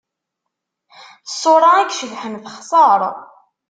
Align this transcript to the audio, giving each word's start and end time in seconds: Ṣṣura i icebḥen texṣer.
Ṣṣura 1.31 1.69
i 1.77 1.83
icebḥen 1.87 2.33
texṣer. 2.45 3.01